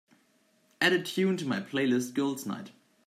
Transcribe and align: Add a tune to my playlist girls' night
Add 0.81 0.93
a 0.93 1.03
tune 1.03 1.37
to 1.37 1.45
my 1.45 1.59
playlist 1.59 2.15
girls' 2.15 2.47
night 2.47 2.71